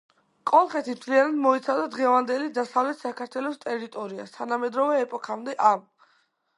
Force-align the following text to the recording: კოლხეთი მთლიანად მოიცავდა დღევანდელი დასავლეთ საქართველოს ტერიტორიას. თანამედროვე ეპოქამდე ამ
კოლხეთი 0.51 0.95
მთლიანად 0.95 1.35
მოიცავდა 1.43 1.83
დღევანდელი 1.97 2.49
დასავლეთ 2.57 3.05
საქართველოს 3.05 3.63
ტერიტორიას. 3.69 4.35
თანამედროვე 4.41 5.01
ეპოქამდე 5.09 5.59
ამ 5.75 5.87